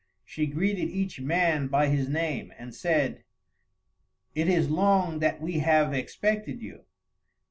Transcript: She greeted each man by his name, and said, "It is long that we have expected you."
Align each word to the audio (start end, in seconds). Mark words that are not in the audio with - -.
She 0.25 0.47
greeted 0.47 0.89
each 0.89 1.19
man 1.21 1.67
by 1.67 1.85
his 1.89 2.09
name, 2.09 2.51
and 2.57 2.73
said, 2.73 3.23
"It 4.33 4.47
is 4.47 4.67
long 4.67 5.19
that 5.19 5.39
we 5.39 5.59
have 5.59 5.93
expected 5.93 6.59
you." 6.59 6.85